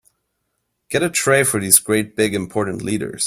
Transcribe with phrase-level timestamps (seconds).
[0.89, 3.19] Get a tray for these great big important leaders.